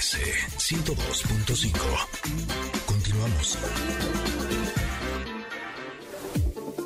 [0.00, 0.16] MBS
[0.56, 1.76] 102.5.
[2.86, 3.58] Continuamos.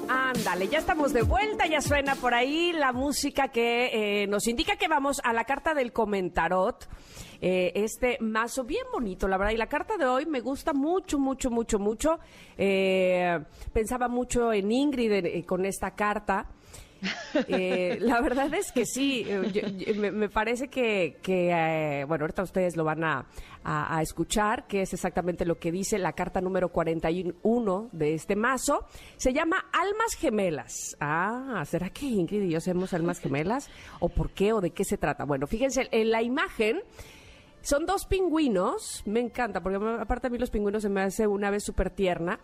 [0.08, 4.74] Ándale, ya estamos de vuelta, ya suena por ahí la música que eh, nos indica
[4.74, 6.88] que vamos a la carta del comentarot.
[7.40, 9.52] Eh, este mazo bien bonito, la verdad.
[9.52, 12.18] Y la carta de hoy me gusta mucho, mucho, mucho, mucho.
[12.58, 13.38] Eh,
[13.72, 16.48] pensaba mucho en Ingrid con esta carta.
[17.48, 22.76] Eh, la verdad es que sí, eh, me, parece que, que, eh, bueno, ahorita ustedes
[22.76, 23.26] lo van a,
[23.64, 28.36] a- a escuchar, que es exactamente lo que dice la carta número 41 de este
[28.36, 28.86] mazo.
[29.16, 30.96] Se llama Almas Gemelas.
[31.00, 33.68] Ah, ¿será que Ingrid y yo somos almas gemelas?
[34.00, 34.52] ¿O por qué?
[34.52, 35.24] ¿O de qué se trata?
[35.24, 36.80] Bueno, fíjense, en la imagen...
[37.62, 41.48] Son dos pingüinos, me encanta, porque aparte a mí los pingüinos se me hace una
[41.50, 42.38] vez súper tierna.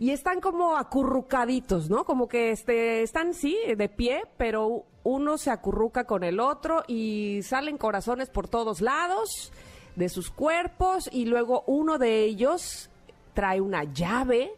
[0.00, 2.06] Y están como acurrucaditos, ¿no?
[2.06, 7.40] Como que este, están, sí, de pie, pero uno se acurruca con el otro y
[7.42, 9.52] salen corazones por todos lados
[9.96, 12.88] de sus cuerpos y luego uno de ellos
[13.34, 14.54] trae una llave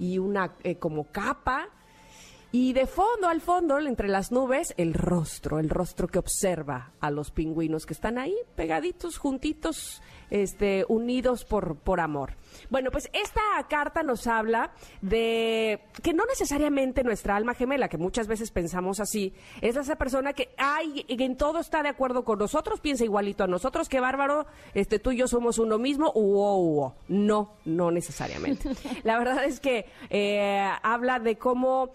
[0.00, 1.68] y una eh, como capa
[2.54, 7.10] y de fondo al fondo, entre las nubes, el rostro, el rostro que observa a
[7.10, 12.34] los pingüinos que están ahí pegaditos, juntitos, este, unidos por, por amor.
[12.68, 18.26] Bueno, pues esta carta nos habla de que no necesariamente nuestra alma gemela, que muchas
[18.26, 22.80] veces pensamos así, es esa persona que, ay, en todo está de acuerdo con nosotros,
[22.80, 24.44] piensa igualito a nosotros, qué bárbaro,
[24.74, 26.94] este, tú y yo somos uno mismo, uo, uo.
[27.08, 28.68] No, no necesariamente.
[29.04, 31.92] La verdad es que eh, habla de cómo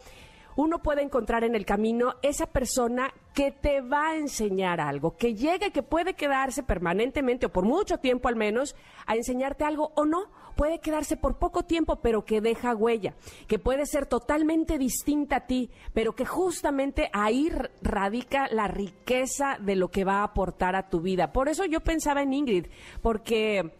[0.57, 5.35] uno puede encontrar en el camino esa persona que te va a enseñar algo, que
[5.35, 10.05] llegue, que puede quedarse permanentemente o por mucho tiempo al menos a enseñarte algo o
[10.05, 13.13] no, puede quedarse por poco tiempo pero que deja huella,
[13.47, 17.51] que puede ser totalmente distinta a ti, pero que justamente ahí
[17.83, 21.31] radica la riqueza de lo que va a aportar a tu vida.
[21.31, 22.65] Por eso yo pensaba en Ingrid,
[23.03, 23.71] porque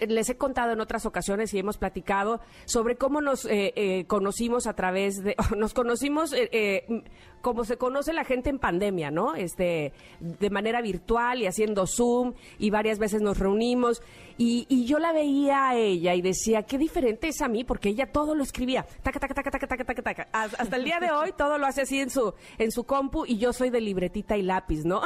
[0.00, 4.66] les he contado en otras ocasiones y hemos platicado sobre cómo nos eh, eh, conocimos
[4.66, 7.02] a través de, nos conocimos eh, eh,
[7.46, 9.36] como se conoce la gente en pandemia, ¿no?
[9.36, 14.02] Este, de manera virtual y haciendo Zoom y varias veces nos reunimos
[14.36, 17.90] y, y yo la veía a ella y decía, qué diferente es a mí porque
[17.90, 20.28] ella todo lo escribía, taca, taca, taca, taca, taca, taca, taca.
[20.32, 23.38] Hasta el día de hoy todo lo hace así en su, en su compu y
[23.38, 25.02] yo soy de libretita y lápiz, ¿no?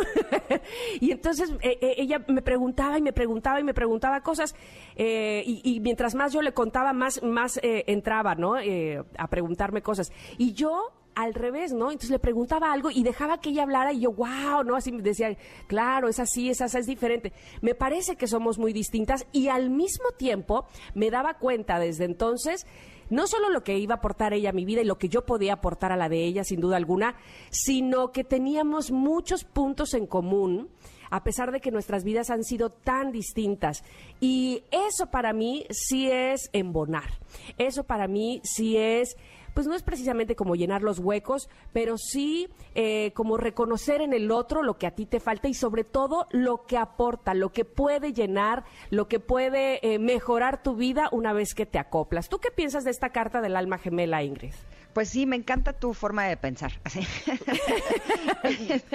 [1.00, 4.54] y entonces eh, eh, ella me preguntaba y me preguntaba y me preguntaba cosas
[4.96, 8.58] eh, y, mientras más yo le contaba, más, más eh, entraba, ¿no?
[8.58, 10.12] Eh, a preguntarme cosas.
[10.36, 11.90] Y yo al revés, ¿no?
[11.90, 14.76] Entonces le preguntaba algo y dejaba que ella hablara y yo, wow, ¿no?
[14.76, 17.32] Así decía, claro, es así, es así, es diferente.
[17.62, 22.66] Me parece que somos muy distintas y al mismo tiempo me daba cuenta desde entonces
[23.10, 25.26] no solo lo que iba a aportar ella a mi vida y lo que yo
[25.26, 27.16] podía aportar a la de ella, sin duda alguna,
[27.50, 30.70] sino que teníamos muchos puntos en común
[31.10, 33.82] a pesar de que nuestras vidas han sido tan distintas.
[34.20, 37.18] Y eso para mí sí es embonar.
[37.58, 39.16] Eso para mí sí es,
[39.54, 44.30] pues no es precisamente como llenar los huecos, pero sí eh, como reconocer en el
[44.30, 47.64] otro lo que a ti te falta y sobre todo lo que aporta, lo que
[47.64, 52.28] puede llenar, lo que puede eh, mejorar tu vida una vez que te acoplas.
[52.28, 54.54] ¿Tú qué piensas de esta carta del alma gemela, Ingrid?
[54.92, 56.72] Pues sí, me encanta tu forma de pensar.
[56.84, 57.00] Así.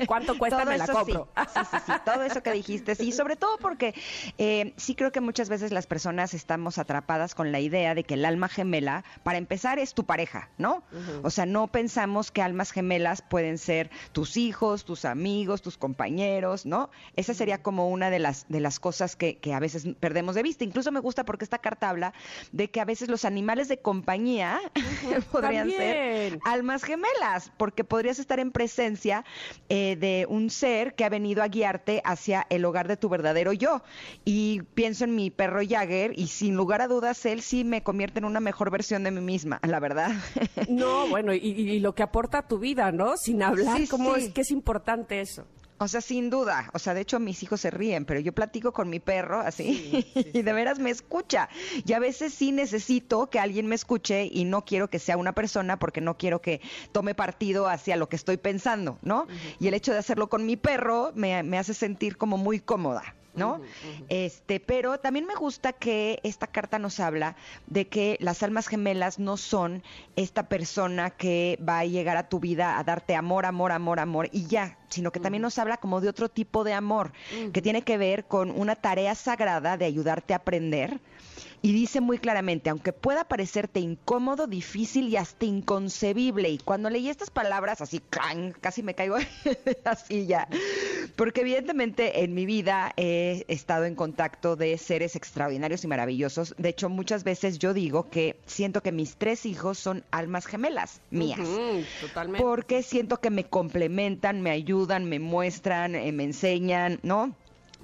[0.08, 0.60] ¿Cuánto cuesta?
[0.60, 1.30] Todo Me la eso compro.
[1.36, 1.44] Sí.
[1.54, 3.94] sí, sí, sí, todo eso que dijiste, sí, sobre todo porque
[4.38, 8.16] eh, sí creo que muchas veces las personas estamos atrapadas con la idea de que
[8.16, 10.84] el alma gemela, para empezar, es tu pareja, ¿no?
[11.24, 16.66] O sea, no pensamos que almas gemelas pueden ser tus hijos, tus amigos, tus compañeros,
[16.66, 16.90] ¿no?
[17.16, 20.44] Esa sería como una de las, de las cosas que, que a veces perdemos de
[20.44, 20.64] vista.
[20.64, 22.14] Incluso me gusta porque esta carta habla
[22.52, 24.60] de que a veces los animales de compañía
[25.32, 25.85] podrían ser
[26.46, 29.24] Almas gemelas, porque podrías estar en presencia
[29.70, 33.54] eh, de un ser que ha venido a guiarte hacia el hogar de tu verdadero
[33.54, 33.82] yo.
[34.24, 38.20] Y pienso en mi perro Jagger y sin lugar a dudas él sí me convierte
[38.20, 40.12] en una mejor versión de mí misma, la verdad.
[40.70, 43.18] No, bueno, y, y lo que aporta a tu vida, ¿no?
[43.18, 44.26] Sin hablar, Sí, ¿cómo sí.
[44.26, 45.46] es que es importante eso?
[45.78, 46.70] O sea, sin duda.
[46.74, 50.06] O sea, de hecho mis hijos se ríen, pero yo platico con mi perro así
[50.34, 51.50] y de veras me escucha.
[51.86, 55.34] Y a veces sí necesito que alguien me escuche y no quiero que sea una
[55.34, 56.62] persona porque no quiero que
[56.92, 59.28] tome partido hacia lo que estoy pensando, ¿no?
[59.60, 63.16] Y el hecho de hacerlo con mi perro me, me hace sentir como muy cómoda.
[63.36, 63.62] ¿No?
[64.10, 67.36] Este, pero también me gusta que esta carta nos habla
[67.68, 69.84] de que las almas gemelas no son
[70.16, 74.30] esta persona que va a llegar a tu vida a darte amor, amor, amor, amor
[74.32, 77.12] y ya, sino que también nos habla como de otro tipo de amor,
[77.54, 81.00] que tiene que ver con una tarea sagrada de ayudarte a aprender.
[81.62, 86.50] Y dice muy claramente, aunque pueda parecerte incómodo, difícil y hasta inconcebible.
[86.50, 88.04] Y cuando leí estas palabras, así,
[88.62, 90.48] casi me caigo de la silla.
[91.16, 96.56] Porque evidentemente en mi vida he estado en contacto de seres extraordinarios y maravillosos.
[96.58, 101.02] De hecho, muchas veces yo digo que siento que mis tres hijos son almas gemelas
[101.12, 101.40] mías.
[102.02, 102.44] totalmente.
[102.44, 107.36] Porque siento que me complementan, me ayudan, me muestran, eh, me enseñan, ¿no?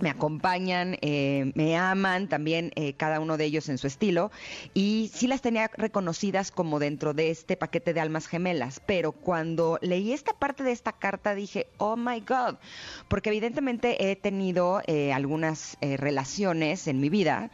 [0.02, 4.32] Me acompañan, eh, me aman también eh, cada uno de ellos en su estilo
[4.74, 9.78] y sí las tenía reconocidas como dentro de este paquete de almas gemelas, pero cuando
[9.82, 12.56] leí esta parte de esta carta dije, oh my god,
[13.08, 17.52] porque evidentemente he tenido eh, algunas relaciones en mi vida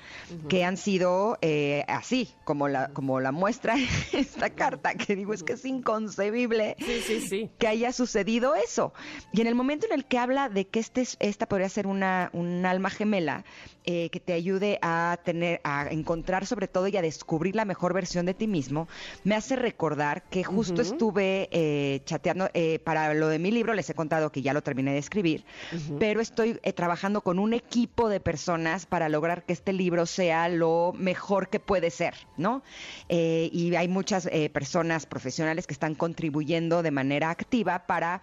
[0.49, 1.37] que han sido
[1.87, 3.75] así, como la, como la muestra
[4.13, 6.75] esta carta, que digo, es que es inconcebible
[7.57, 8.93] que haya sucedido eso.
[9.31, 12.29] Y en el momento en el que habla de que este, esta podría ser una
[12.37, 13.43] un alma gemela
[13.89, 17.93] eh, que te ayude a tener, a encontrar sobre todo y a descubrir la mejor
[17.93, 18.89] versión de ti mismo,
[19.23, 23.89] me hace recordar que justo estuve eh, chateando eh, para lo de mi libro, les
[23.89, 25.45] he contado que ya lo terminé de escribir,
[25.99, 30.93] pero estoy trabajando con un equipo de personas para lograr que este libro sea lo
[30.93, 32.63] mejor que puede ser, ¿no?
[33.07, 38.21] y hay muchas personas profesionales que están contribuyendo de manera activa para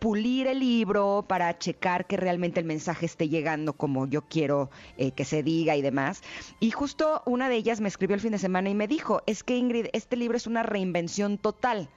[0.00, 5.12] pulir el libro, para checar que realmente el mensaje esté llegando como yo quiero eh,
[5.12, 6.22] que se diga y demás.
[6.60, 9.42] Y justo una de ellas me escribió el fin de semana y me dijo, es
[9.42, 11.88] que Ingrid, este libro es una reinvención total.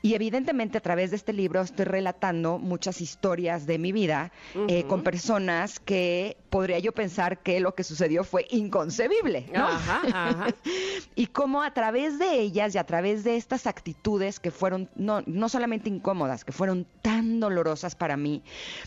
[0.00, 4.30] Y evidentemente a través de este libro estoy relatando muchas historias de mi vida
[4.68, 9.66] eh, con personas que podría yo pensar que lo que sucedió fue inconcebible, ¿no?
[9.66, 10.46] Ajá, ajá.
[11.16, 15.22] y cómo a través de ellas y a través de estas actitudes que fueron no,
[15.26, 18.42] no solamente incómodas, que fueron tan dolorosas para mí,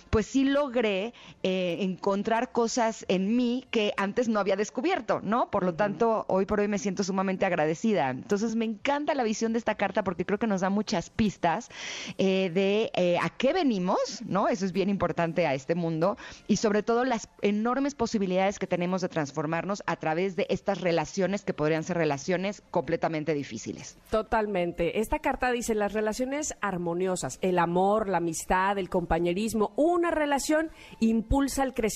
[0.09, 1.13] pues sí logré
[1.43, 5.51] eh, encontrar cosas en mí que antes no había descubierto, ¿no?
[5.51, 8.09] Por lo tanto, hoy por hoy me siento sumamente agradecida.
[8.09, 11.69] Entonces me encanta la visión de esta carta porque creo que nos da muchas pistas
[12.17, 14.47] eh, de eh, a qué venimos, ¿no?
[14.47, 16.17] Eso es bien importante a este mundo
[16.47, 21.43] y sobre todo las enormes posibilidades que tenemos de transformarnos a través de estas relaciones
[21.43, 23.95] que podrían ser relaciones completamente difíciles.
[24.09, 25.01] Totalmente.
[25.01, 31.61] Esta carta dice las relaciones armoniosas, el amor, la amistad, el compañerismo, una relación impulsa
[31.63, 31.90] el crecimiento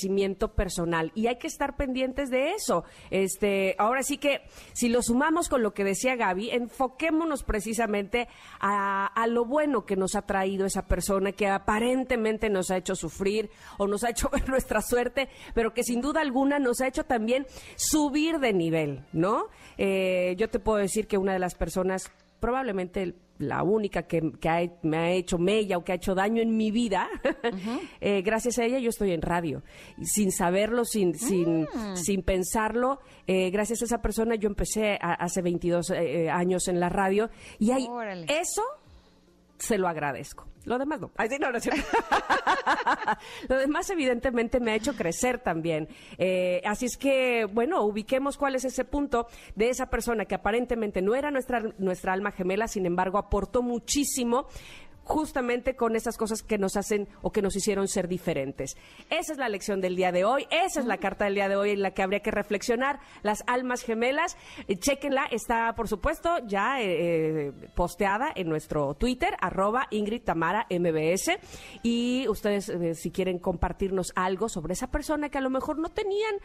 [0.55, 2.83] personal y hay que estar pendientes de eso.
[3.09, 4.41] Este, ahora sí que
[4.73, 8.27] si lo sumamos con lo que decía Gaby, enfoquémonos precisamente
[8.59, 12.95] a a, lo bueno que nos ha traído esa persona que aparentemente nos ha hecho
[12.95, 16.87] sufrir o nos ha hecho ver nuestra suerte, pero que sin duda alguna nos ha
[16.87, 17.45] hecho también
[17.75, 19.47] subir de nivel, ¿no?
[19.77, 24.21] Eh, yo te puedo decir que una de las personas, probablemente la única que,
[24.83, 27.09] me ha hecho mella o que ha hecho daño en mi vida,
[28.01, 29.61] eh, gracias a ella yo estoy en radio.
[30.01, 31.95] Sin saberlo, sin, sin, mm.
[31.95, 35.91] sin pensarlo, eh, gracias a esa persona yo empecé hace 22
[36.31, 37.29] años en la radio
[37.59, 37.87] y hay
[38.27, 38.63] eso
[39.57, 40.47] se lo agradezco.
[40.65, 41.11] Lo demás no.
[43.49, 45.87] lo demás evidentemente me ha hecho crecer también.
[46.17, 51.03] Eh, así es que, bueno, ubiquemos cuál es ese punto de esa persona que aparentemente
[51.03, 54.47] no era nuestra, nuestra alma gemela, sin embargo aportó muchísimo
[55.05, 58.75] justamente con esas cosas que nos hacen o que nos hicieron ser diferentes.
[59.09, 61.55] Esa es la lección del día de hoy, esa es la carta del día de
[61.55, 64.35] hoy en la que habría que reflexionar las almas gemelas.
[64.67, 70.65] Eh, chequenla, está por supuesto ya eh, eh, posteada en nuestro Twitter, arroba Ingrid Tamara
[70.69, 71.37] MBS.
[71.83, 76.35] Y ustedes, si quieren compartirnos algo sobre esa persona que a lo mejor no tenían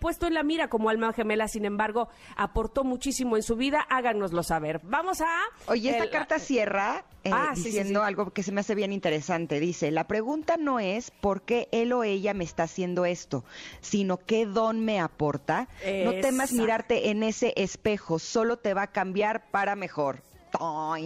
[0.00, 4.42] puesto en la mira como alma gemela, sin embargo, aportó muchísimo en su vida, háganoslo
[4.42, 4.80] saber.
[4.84, 5.26] Vamos a...
[5.66, 9.60] Oye, esta carta cierra ah, diciendo algo que se me hace bien interesante.
[9.60, 13.44] Dice, la pregunta no es por qué él o ella me está haciendo esto,
[13.80, 15.68] sino qué don me aporta.
[16.04, 20.22] No temas mirarte en ese espejo, solo te va a cambiar para mejor.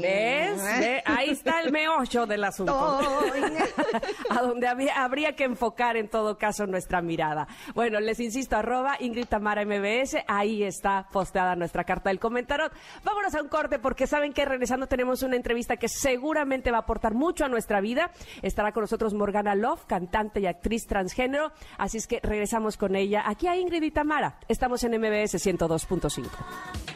[0.00, 1.02] ¿Ves?
[1.04, 3.00] Ahí está el meollo del asunto.
[4.30, 7.46] a donde habría que enfocar en todo caso nuestra mirada.
[7.74, 12.72] Bueno, les insisto, arroba Ingrid Tamara MBS, ahí está posteada nuestra carta del comentarot.
[13.04, 16.80] Vámonos a un corte porque saben que regresando tenemos una entrevista que seguramente va a
[16.80, 18.10] aportar mucho a nuestra vida.
[18.42, 21.52] Estará con nosotros Morgana Love, cantante y actriz transgénero.
[21.78, 24.38] Así es que regresamos con ella aquí a Ingrid y Tamara.
[24.48, 26.95] Estamos en MBS 102.5.